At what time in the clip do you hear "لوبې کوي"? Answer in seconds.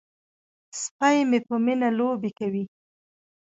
1.97-2.63